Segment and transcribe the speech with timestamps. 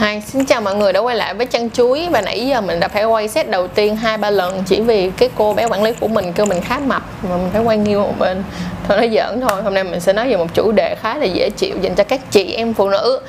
[0.00, 2.08] Hi, xin chào mọi người đã quay lại với chăn chuối.
[2.10, 5.10] Và nãy giờ mình đã phải quay set đầu tiên hai ba lần chỉ vì
[5.16, 7.76] cái cô bé quản lý của mình kêu mình khá mập mà mình phải quay
[7.76, 8.44] nghiêng một bên.
[8.88, 9.62] Thôi nói giỡn thôi.
[9.62, 12.04] Hôm nay mình sẽ nói về một chủ đề khá là dễ chịu dành cho
[12.04, 13.20] các chị em phụ nữ.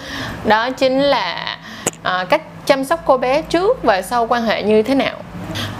[0.46, 1.58] Đó chính là
[2.04, 5.16] à, cách chăm sóc cô bé trước và sau quan hệ như thế nào.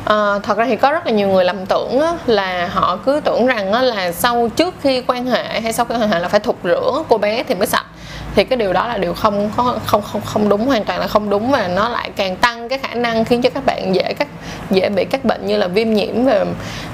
[0.06, 3.22] À, thật ra thì có rất là nhiều người lầm tưởng á, là họ cứ
[3.24, 6.28] tưởng rằng á, là sau trước khi quan hệ hay sau khi quan hệ là
[6.28, 7.86] phải thục rửa cô bé thì mới sạch
[8.36, 11.08] thì cái điều đó là điều không có không không không đúng hoàn toàn là
[11.08, 14.14] không đúng và nó lại càng tăng cái khả năng khiến cho các bạn dễ
[14.14, 14.28] các
[14.70, 16.46] dễ bị các bệnh như là viêm nhiễm về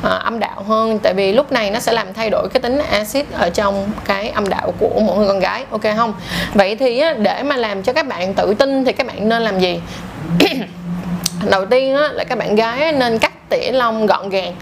[0.04, 1.00] à, âm đạo hơn.
[1.00, 4.30] Tại vì lúc này nó sẽ làm thay đổi cái tính axit ở trong cái
[4.30, 6.14] âm đạo của mỗi người con gái ok không?
[6.54, 9.42] Vậy thì á, để mà làm cho các bạn tự tin thì các bạn nên
[9.42, 9.80] làm gì?
[11.50, 14.56] Đầu tiên á, là các bạn gái nên cắt tỉa lông gọn gàng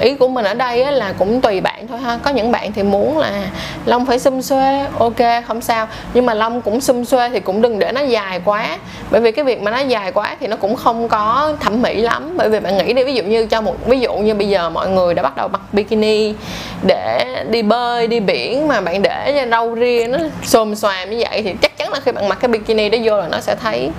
[0.00, 2.18] ý của mình ở đây á, là cũng tùy bạn thôi ha.
[2.22, 3.42] Có những bạn thì muốn là
[3.84, 5.88] Long phải xum xuê ok không sao.
[6.14, 8.78] Nhưng mà Long cũng xum xuê thì cũng đừng để nó dài quá.
[9.10, 12.02] Bởi vì cái việc mà nó dài quá thì nó cũng không có thẩm mỹ
[12.02, 12.34] lắm.
[12.36, 14.70] Bởi vì bạn nghĩ đi ví dụ như cho một ví dụ như bây giờ
[14.70, 16.34] mọi người đã bắt đầu mặc bikini
[16.82, 21.22] để đi bơi đi biển mà bạn để cho râu ria nó xồm xoàm như
[21.30, 23.54] vậy thì chắc chắn là khi bạn mặc cái bikini đó vô là nó sẽ
[23.54, 23.90] thấy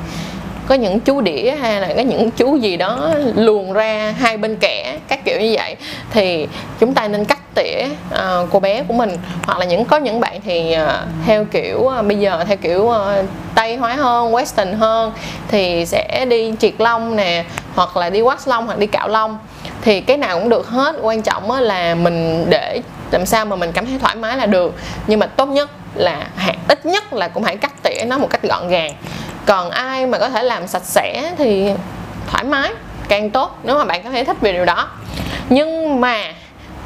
[0.67, 4.56] có những chú đĩa hay là có những chú gì đó luồn ra hai bên
[4.56, 5.75] kẻ các kiểu như vậy.
[6.11, 6.47] Thì
[6.80, 9.17] chúng ta nên cắt tỉa uh, cô bé của mình.
[9.45, 10.89] Hoặc là những có những bạn thì uh,
[11.25, 12.95] theo kiểu uh, bây giờ theo kiểu uh,
[13.56, 15.11] tây hóa hơn western hơn
[15.47, 19.38] thì sẽ đi triệt lông nè hoặc là đi wax lông hoặc đi cạo lông
[19.81, 20.95] thì cái nào cũng được hết.
[21.02, 24.75] Quan trọng là mình để làm sao mà mình cảm thấy thoải mái là được.
[25.08, 26.28] Nhưng mà tốt nhất là
[26.67, 28.94] ít nhất là cũng hãy cắt tỉa nó một cách gọn gàng
[29.45, 31.72] còn ai mà có thể làm sạch sẽ thì
[32.27, 32.72] thoải mái,
[33.08, 34.88] càng tốt, nếu mà bạn có thể thích về điều đó.
[35.50, 36.33] Nhưng mà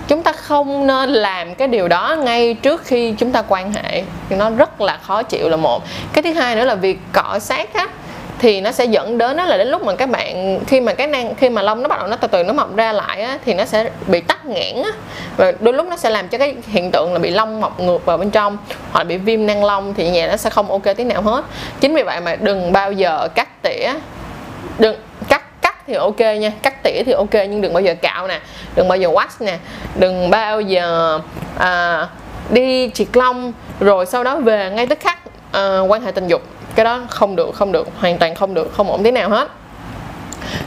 [0.07, 4.03] chúng ta không nên làm cái điều đó ngay trước khi chúng ta quan hệ
[4.29, 5.83] thì nó rất là khó chịu là một.
[6.13, 7.87] Cái thứ hai nữa là việc cọ sát á
[8.39, 11.07] thì nó sẽ dẫn đến đó là đến lúc mà các bạn khi mà cái
[11.07, 13.37] nang khi mà lông nó bắt đầu nó từ từ nó mọc ra lại á,
[13.45, 14.91] thì nó sẽ bị tắc nghẽn á.
[15.37, 18.05] Và đôi lúc nó sẽ làm cho cái hiện tượng là bị lông mọc ngược
[18.05, 18.57] vào bên trong
[18.91, 21.43] hoặc là bị viêm nang lông thì nhẹ nó sẽ không ok tí nào hết.
[21.79, 23.93] Chính vì vậy mà đừng bao giờ cắt tỉa.
[24.77, 24.95] Đừng
[25.29, 28.39] cắt cắt thì ok nha cắt tỉa thì ok nhưng đừng bao giờ cạo nè
[28.75, 29.57] đừng bao giờ wax nè
[29.95, 31.19] đừng bao giờ
[31.57, 32.07] à,
[32.49, 35.19] đi triệt lông rồi sau đó về ngay tức khắc
[35.51, 36.41] à, quan hệ tình dục
[36.77, 39.47] cái đó không được không được hoàn toàn không được không ổn tí nào hết.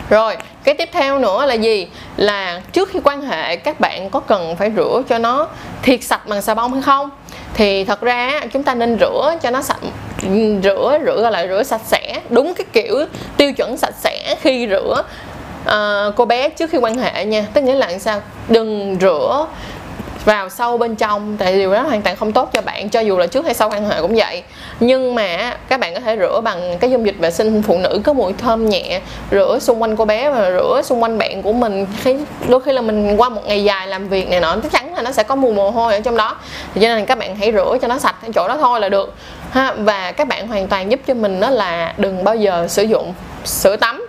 [0.09, 1.89] Rồi cái tiếp theo nữa là gì?
[2.17, 5.47] Là trước khi quan hệ các bạn có cần phải rửa cho nó
[5.83, 7.11] thiệt sạch bằng xà bông hay không?
[7.55, 9.81] Thì thật ra chúng ta nên rửa cho nó sạch
[10.63, 13.05] rửa rửa gọi là rửa sạch sẽ đúng cái kiểu
[13.37, 15.03] tiêu chuẩn sạch sẽ khi rửa
[15.65, 17.47] uh, cô bé trước khi quan hệ nha.
[17.55, 18.23] Tức nghĩa là sao?
[18.49, 19.47] Đừng rửa
[20.25, 23.19] vào sâu bên trong, tại điều đó hoàn toàn không tốt cho bạn, cho dù
[23.19, 24.43] là trước hay sau quan hệ cũng vậy.
[24.81, 28.01] Nhưng mà các bạn có thể rửa bằng cái dung dịch vệ sinh phụ nữ,
[28.05, 31.53] có mùi thơm nhẹ, rửa xung quanh cô bé và rửa xung quanh bạn của
[31.53, 31.87] mình.
[32.03, 32.17] Khi,
[32.49, 35.03] đôi khi là mình qua một ngày dài làm việc này nọ, chắc chắn là
[35.03, 36.37] nó sẽ có mùi mồ hôi ở trong đó.
[36.75, 39.15] Cho nên các bạn hãy rửa cho nó sạch chỗ đó thôi là được.
[39.51, 42.83] Ha, và các bạn hoàn toàn giúp cho mình đó là đừng bao giờ sử
[42.83, 43.15] dụng
[43.45, 44.07] sữa tắm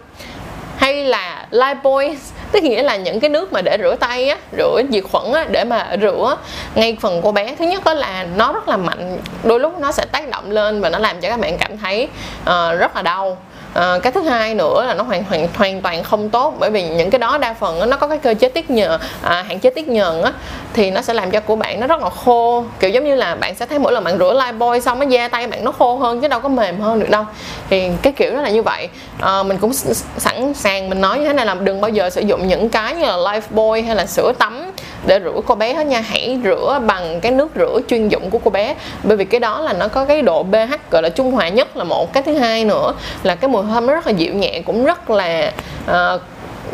[0.78, 2.16] hay là Lifebuoy
[2.52, 5.46] tức nghĩa là những cái nước mà để rửa tay á rửa diệt khuẩn á
[5.50, 6.38] để mà rửa
[6.76, 7.56] ngay phần cô bé.
[7.60, 10.82] Thứ nhất đó là nó rất là mạnh đôi lúc nó sẽ tác động lên
[10.82, 12.08] và nó làm cho các bạn cảm thấy
[12.42, 13.38] uh, rất là đau
[13.74, 16.90] à, cái thứ hai nữa là nó hoàn hoàn hoàn toàn không tốt bởi vì
[16.90, 19.70] những cái đó đa phần nó có cái cơ chế tiết nhờ à, hạn chế
[19.70, 20.32] tiết nhờn á
[20.74, 22.64] thì nó sẽ làm cho của bạn nó rất là khô.
[22.80, 25.28] Kiểu giống như là bạn sẽ thấy mỗi lần bạn rửa Lifebuoy xong cái da
[25.28, 27.26] tay bạn nó khô hơn chứ đâu có mềm hơn được đâu.
[27.70, 28.90] Thì cái kiểu đó là như vậy.
[29.20, 29.74] À, mình cũng
[30.18, 32.96] sẵn sàng mình nói như thế này là đừng bao giờ sử dụng những cái
[32.96, 34.72] như là Lifebuoy hay là sữa tắm
[35.06, 36.02] để rửa cô bé hết nha.
[36.02, 38.76] Hãy rửa bằng cái nước rửa chuyên dụng của cô bé.
[39.04, 41.78] Bởi vì cái đó là nó có cái độ pH gọi là trung hòa nhất
[41.78, 42.14] là một.
[42.14, 45.10] Cái thứ hai nữa là cái mùi thơm nó rất là dịu nhẹ cũng rất
[45.10, 45.52] là
[45.84, 46.22] uh,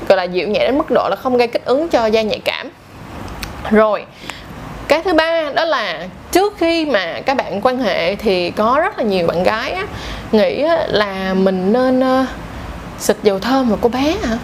[0.07, 2.39] gọi là dịu nhẹ đến mức độ là không gây kích ứng cho da nhạy
[2.39, 2.69] cảm.
[3.71, 4.05] Rồi
[4.87, 8.97] cái thứ ba đó là trước khi mà các bạn quan hệ thì có rất
[8.97, 9.85] là nhiều bạn gái á,
[10.31, 12.27] nghĩ là mình nên uh,
[12.99, 14.37] xịt dầu thơm vào cô bé hả?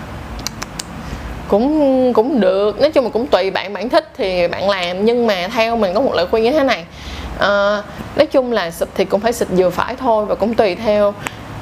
[1.54, 5.28] Cũng cũng được nói chung là cũng tùy bạn bạn thích thì bạn làm nhưng
[5.28, 6.86] mà theo mình có một lời khuyên như thế này
[7.40, 7.82] à,
[8.16, 11.14] nói chung là xịt thì cũng phải xịt vừa phải thôi và cũng tùy theo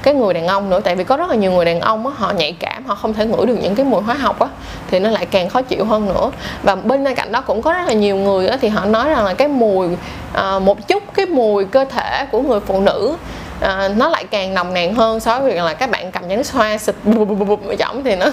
[0.03, 2.13] cái người đàn ông nữa tại vì có rất là nhiều người đàn ông á,
[2.17, 4.47] họ nhạy cảm họ không thể ngửi được những cái mùi hóa học á
[4.91, 6.31] thì nó lại càng khó chịu hơn nữa
[6.63, 9.25] và bên cạnh đó cũng có rất là nhiều người á, thì họ nói rằng
[9.25, 9.87] là cái mùi
[10.33, 13.15] à, một chút cái mùi cơ thể của người phụ nữ
[13.61, 16.43] à, nó lại càng nồng nàn hơn so với việc là các bạn cầm nhánh
[16.43, 18.25] xoa xịt bụp bụp bụp ở thì nó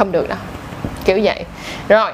[0.00, 0.38] không được đâu.
[1.04, 1.44] Kiểu vậy.
[1.88, 2.12] Rồi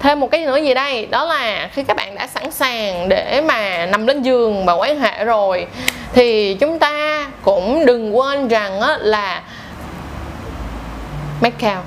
[0.00, 1.06] thêm một cái nữa gì đây?
[1.06, 5.00] Đó là khi các bạn đã sẵn sàng để mà nằm lên giường và quan
[5.00, 5.66] hệ rồi
[6.12, 9.42] thì chúng ta cũng đừng quên rằng á, là
[11.40, 11.84] make out.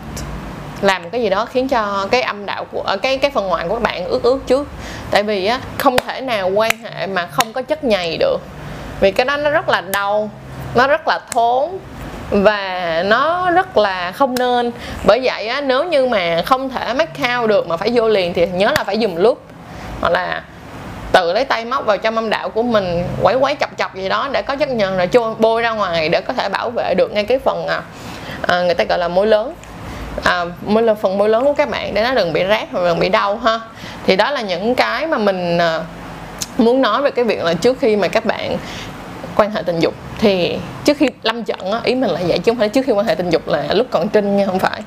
[0.82, 3.68] Làm cái gì đó khiến cho cái âm đạo của ờ, cái cái phần ngoại
[3.68, 4.68] của các bạn ướt ướt trước.
[5.12, 8.38] Tại vì á không thể nào quan hệ mà không có chất nhầy được.
[9.00, 10.30] Vì cái đó nó rất là đau
[10.76, 11.70] nó rất là thốn
[12.32, 14.72] và nó rất là không nên.
[15.04, 18.34] Bởi vậy á nếu như mà không thể make out được mà phải vô liền
[18.34, 19.42] thì nhớ là phải dùng lúc
[20.02, 20.44] hoặc là
[21.12, 24.10] tự lấy tay móc vào trong âm đạo của mình quấy quấy chọc chọc gì
[24.10, 26.94] đó để có chất nhờn rồi trôi bôi ra ngoài để có thể bảo vệ
[26.94, 27.82] được ngay cái phần à,
[28.48, 29.54] à, người ta gọi là môi lớn.
[30.24, 32.84] À, môi là phần môi lớn của các bạn để nó đừng bị rát hoặc
[32.84, 33.60] đừng bị đau ha.
[34.06, 35.80] Thì đó là những cái mà mình à,
[36.58, 38.58] muốn nói về cái việc là trước khi mà các bạn
[39.36, 39.94] quan hệ tình dục.
[40.20, 42.92] Thì trước khi lâm trận á, ý mình là vậy chứ không phải trước khi
[42.92, 44.82] quan hệ tình dục là lúc còn trinh nha không phải.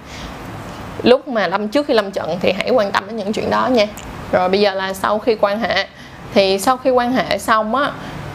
[1.02, 3.69] Lúc mà lâm trước khi lâm trận thì hãy quan tâm đến những chuyện đó
[3.72, 3.86] nha.
[4.32, 5.86] Rồi bây giờ là sau khi quan hệ
[6.34, 7.90] thì sau khi quan hệ xong á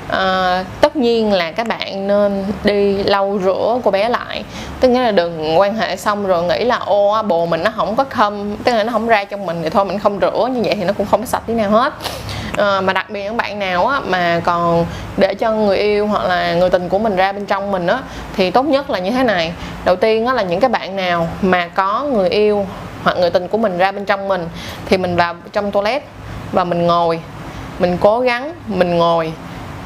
[0.07, 4.43] à, tất nhiên là các bạn nên đi lau rửa cô bé lại.
[4.79, 7.95] Tức nghĩa là đừng quan hệ xong rồi nghĩ là ô bồ mình nó không
[7.95, 10.61] có khâm tức là nó không ra trong mình thì thôi mình không rửa như
[10.63, 11.93] vậy thì nó cũng không có sạch tí nào hết
[12.57, 14.85] à, mà đặc biệt những bạn nào á, mà còn
[15.17, 17.99] để cho người yêu hoặc là người tình của mình ra bên trong mình á
[18.35, 19.53] thì tốt nhất là như thế này.
[19.85, 22.67] Đầu tiên á là những cái bạn nào mà có người yêu
[23.03, 24.47] hoặc người tình của mình ra bên trong mình
[24.85, 26.03] thì mình vào trong toilet
[26.51, 27.19] và mình ngồi.
[27.79, 29.33] Mình cố gắng mình ngồi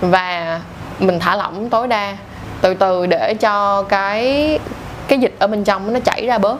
[0.01, 0.59] và
[0.99, 2.17] mình thả lỏng tối đa.
[2.61, 4.59] Từ từ để cho cái
[5.07, 6.57] cái dịch ở bên trong nó chảy ra bớt.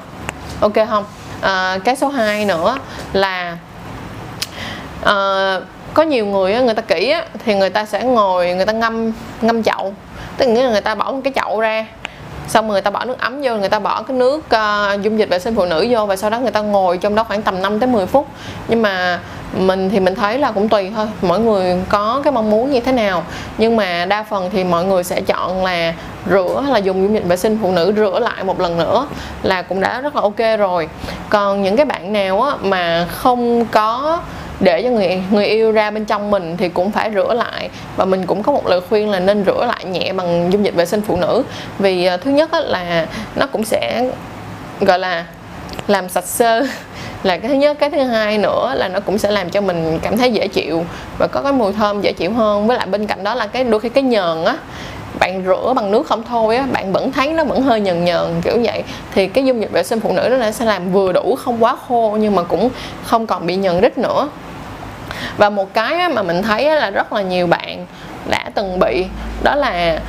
[0.59, 1.05] Ok không?
[1.41, 2.77] À, cái số 2 nữa
[3.13, 3.57] là
[5.03, 5.15] à,
[5.93, 9.11] có nhiều người người ta kỹ á, thì người ta sẽ ngồi người ta ngâm
[9.41, 9.93] ngâm chậu.
[10.37, 11.85] Tức nghĩa là người ta bỏ một cái chậu ra
[12.47, 15.29] xong người ta bỏ nước ấm vô người ta bỏ cái nước uh, dung dịch
[15.29, 17.61] vệ sinh phụ nữ vô và sau đó người ta ngồi trong đó khoảng tầm
[17.61, 18.27] 5 tới 10 phút.
[18.67, 19.19] Nhưng mà
[19.57, 22.79] mình thì mình thấy là cũng tùy thôi mỗi người có cái mong muốn như
[22.79, 23.23] thế nào.
[23.57, 25.93] Nhưng mà đa phần thì mọi người sẽ chọn là
[26.29, 29.07] rửa là dùng dung dịch vệ sinh phụ nữ rửa lại một lần nữa
[29.43, 30.89] là cũng đã rất là ok rồi.
[31.29, 34.19] Còn những cái bạn nào á, mà không có
[34.63, 37.69] để cho người người yêu ra bên trong mình thì cũng phải rửa lại.
[37.95, 40.75] Và mình cũng có một lời khuyên là nên rửa lại nhẹ bằng dung dịch
[40.75, 41.43] vệ sinh phụ nữ.
[41.79, 44.09] Vì uh, thứ nhất là nó cũng sẽ
[44.81, 45.25] gọi là
[45.87, 46.59] làm sạch sơ
[47.23, 47.77] là cái thứ nhất.
[47.79, 50.85] Cái thứ hai nữa là nó cũng sẽ làm cho mình cảm thấy dễ chịu
[51.17, 52.67] và có cái mùi thơm dễ chịu hơn.
[52.67, 54.57] Với lại bên cạnh đó là cái đôi khi cái nhờn á
[55.19, 58.41] bạn rửa bằng nước không thôi á bạn vẫn thấy nó vẫn hơi nhờn nhờn
[58.43, 58.83] kiểu vậy.
[59.13, 61.75] Thì cái dung dịch vệ sinh phụ nữ đó sẽ làm vừa đủ không quá
[61.87, 62.69] khô nhưng mà cũng
[63.03, 64.29] không còn bị nhờn rít nữa
[65.37, 67.85] và một cái mà mình thấy là rất là nhiều bạn
[68.29, 69.05] đã từng bị
[69.43, 69.99] đó là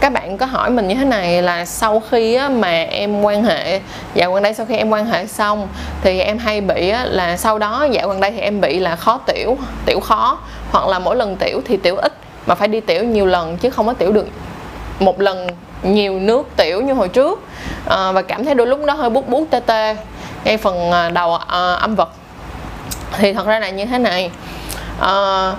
[0.00, 3.80] các bạn có hỏi mình như thế này là sau khi mà em quan hệ
[4.14, 5.68] dạo gần đây sau khi em quan hệ xong
[6.02, 9.18] thì em hay bị là sau đó dạo gần đây thì em bị là khó
[9.26, 10.38] tiểu tiểu khó.
[10.70, 12.12] Hoặc là mỗi lần tiểu thì tiểu ít
[12.46, 14.26] mà phải đi tiểu nhiều lần chứ không có tiểu được
[15.00, 15.46] một lần
[15.82, 17.40] nhiều nước tiểu như hồi trước.
[17.88, 19.96] À, và cảm thấy đôi lúc nó hơi bút bút tê tê
[20.44, 22.08] ngay phần ờ, đầu à, âm vật.
[23.12, 24.30] Thì thật ra là như thế này
[25.00, 25.58] uh,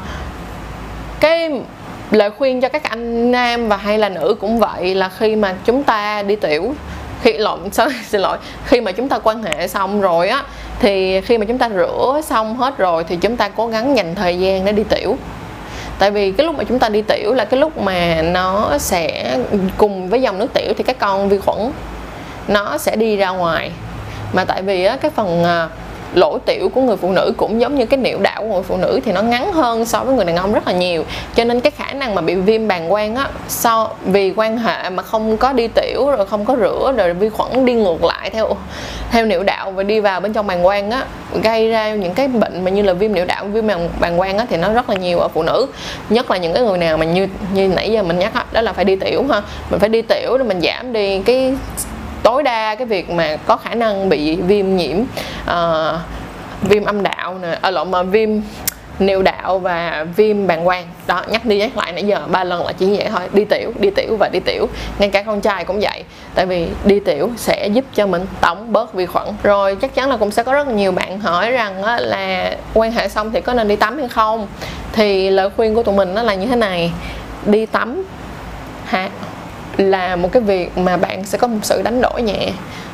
[1.19, 1.51] cái
[2.11, 5.55] lời khuyên cho các anh nam và hay là nữ cũng vậy là khi mà
[5.65, 6.75] chúng ta đi tiểu
[7.21, 7.59] khi lộn
[8.07, 10.43] xin lỗi khi mà chúng ta quan hệ xong rồi á
[10.79, 14.15] thì khi mà chúng ta rửa xong hết rồi thì chúng ta cố gắng dành
[14.15, 15.17] thời gian để đi tiểu.
[15.99, 19.37] Tại vì cái lúc mà chúng ta đi tiểu là cái lúc mà nó sẽ
[19.77, 21.71] cùng với dòng nước tiểu thì các con vi khuẩn
[22.47, 23.71] nó sẽ đi ra ngoài.
[24.33, 25.69] Mà tại vì á, cái phần à,
[26.13, 28.77] lỗ tiểu của người phụ nữ cũng giống như cái niệu đạo của người phụ
[28.77, 31.03] nữ thì nó ngắn hơn so với người đàn ông rất là nhiều.
[31.35, 34.89] Cho nên cái khả năng mà bị viêm bàng quang á so vì quan hệ
[34.89, 38.29] mà không có đi tiểu rồi không có rửa rồi vi khuẩn đi ngược lại
[38.29, 38.55] theo
[39.11, 41.05] theo niệu đạo và đi vào bên trong bàng quang á
[41.43, 44.37] gây ra những cái bệnh mà như là viêm niệu đạo viêm bàng, bàng quang
[44.37, 45.67] á thì nó rất là nhiều ở phụ nữ.
[46.09, 48.61] Nhất là những cái người nào mà như như nãy giờ mình nhắc á, đó
[48.61, 49.41] là phải đi tiểu ha.
[49.69, 51.53] Mình phải đi tiểu để mình giảm đi cái
[52.25, 54.97] tối đa cái việc mà có khả năng bị viêm nhiễm
[55.49, 55.99] uh,
[56.61, 58.29] viêm âm đạo nè ở lộn mà viêm
[58.99, 60.83] niệu đạo và viêm bàng quang.
[61.07, 63.21] Đó nhắc đi nhắc lại nãy giờ ba lần là chỉ vậy thôi.
[63.33, 64.69] Đi tiểu đi tiểu và đi tiểu.
[64.99, 66.03] Ngay cả con trai cũng vậy.
[66.35, 69.27] Tại vì đi tiểu sẽ giúp cho mình tổng bớt vi khuẩn.
[69.43, 73.09] Rồi chắc chắn là cũng sẽ có rất nhiều bạn hỏi rằng là quan hệ
[73.09, 74.47] xong thì có nên đi tắm hay không?
[74.93, 76.91] Thì lời khuyên của tụi mình nó là như thế này.
[77.45, 78.03] Đi tắm
[78.85, 79.09] ha
[79.77, 82.49] là một cái việc mà bạn sẽ có một sự đánh đổi nhẹ.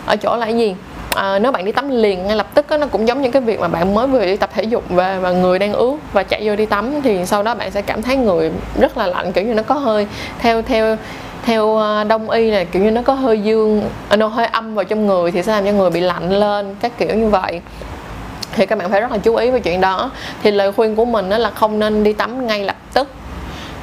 [0.05, 0.75] Ở chỗ là cái gì?
[1.15, 3.41] À, nếu bạn đi tắm liền ngay lập tức đó, nó cũng giống như cái
[3.41, 6.23] việc mà bạn mới vừa đi tập thể dục về và người đang ướt và
[6.23, 9.31] chạy vô đi tắm thì sau đó bạn sẽ cảm thấy người rất là lạnh
[9.31, 10.07] kiểu như nó có hơi
[10.39, 10.97] theo theo
[11.45, 14.75] theo à, đông y là kiểu như nó có hơi dương à, nó hơi âm
[14.75, 17.61] vào trong người thì sẽ làm cho người bị lạnh lên các kiểu như vậy.
[18.55, 20.11] Thì các bạn phải rất là chú ý về chuyện đó.
[20.43, 22.75] Thì lời khuyên của mình đó là không nên đi tắm ngay lập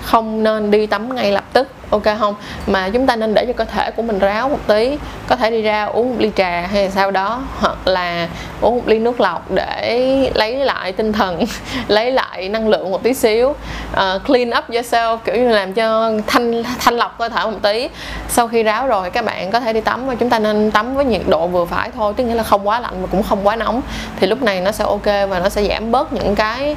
[0.09, 2.35] không nên đi tắm ngay lập tức ok không?
[2.67, 5.50] Mà chúng ta nên để cho cơ thể của mình ráo một tí có thể
[5.50, 8.29] đi ra uống một ly trà hay là sau đó hoặc là
[8.61, 11.45] uống một ly nước lọc để lấy lại tinh thần
[11.88, 13.49] lấy lại năng lượng một tí xíu.
[13.49, 17.88] Uh, clean up yourself kiểu như làm cho thanh thanh lọc cơ thể một tí.
[18.29, 20.95] Sau khi ráo rồi các bạn có thể đi tắm và chúng ta nên tắm
[20.95, 23.47] với nhiệt độ vừa phải thôi tức nghĩa là không quá lạnh mà cũng không
[23.47, 23.81] quá nóng.
[24.21, 26.77] Thì lúc này nó sẽ ok và nó sẽ giảm bớt những cái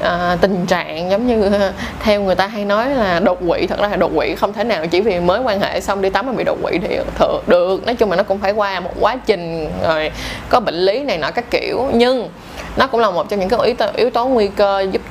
[0.00, 3.80] à, tình trạng giống như ờ, theo người ta hay nói là đột quỵ thật
[3.80, 6.26] ra là đột quỵ không thể nào chỉ vì mới quan hệ xong đi tắm
[6.26, 7.86] mà bị đột quỵ thì thừa, được.
[7.86, 10.10] Nói chung là nó cũng phải qua một quá trình rồi
[10.48, 11.90] có bệnh lý này nọ các kiểu.
[11.92, 12.28] Nhưng
[12.76, 15.02] nó cũng là một trong những cái yếu tố, yếu tố nguy cơ giúp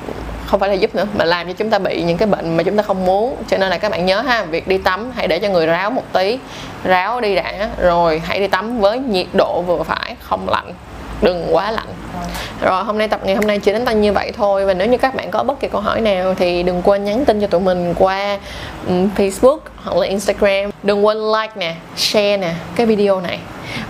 [0.46, 2.62] không phải là giúp nữa mà làm cho chúng ta bị những cái bệnh mà
[2.62, 3.36] chúng ta không muốn.
[3.48, 5.90] Cho nên là các bạn nhớ ha việc đi tắm hãy để cho người ráo
[5.90, 6.38] một tí
[6.84, 10.72] ráo đi đã rồi hãy đi tắm với nhiệt độ vừa phải không lạnh
[11.22, 11.88] đừng quá lạnh.
[12.62, 14.64] Rồi hôm nay tập ngày hôm nay chỉ đến tay như vậy thôi.
[14.64, 17.24] Và nếu như các bạn có bất kỳ câu hỏi nào thì đừng quên nhắn
[17.24, 18.38] tin cho tụi mình qua
[18.88, 20.70] um, Facebook hoặc là Instagram.
[20.82, 23.38] Đừng quên like nè share nè cái video này.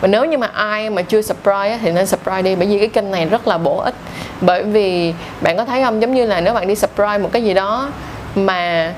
[0.01, 2.89] Và nếu như mà ai mà chưa subscribe thì nên subscribe đi bởi vì cái
[2.89, 3.95] kênh này rất là bổ ích.
[4.41, 6.03] Bởi vì bạn có thấy không?
[6.03, 7.91] Giống như là nếu bạn đi subscribe một cái gì đó
[8.35, 8.93] mà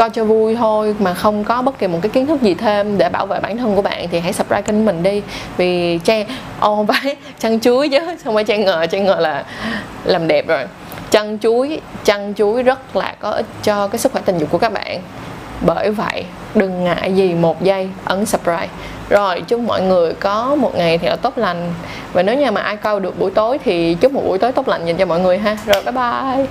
[0.00, 2.98] coi cho vui thôi, mà không có bất kỳ một cái kiến thức gì thêm
[2.98, 5.22] để bảo vệ bản thân của bạn thì hãy subscribe kênh mình đi.
[5.56, 6.26] Vì trang
[6.60, 9.44] ô vái chăn chuối chứ, không phải trang ngờ trang ngờ là
[10.04, 10.64] làm đẹp rồi.
[11.10, 14.58] Chăn chuối chăn chuối rất là có ích cho cái sức khỏe tình dục của
[14.58, 15.00] các bạn.
[15.66, 18.68] Bởi vậy, đừng ngại gì một giây, ấn subscribe.
[19.08, 21.72] Rồi, chúc mọi người có một ngày thì là tốt lành.
[22.12, 24.68] Và nếu như mà ai coi được buổi tối thì chúc một buổi tối tốt
[24.68, 25.56] lành dành cho mọi người ha.
[25.66, 26.46] Rồi, bye bye.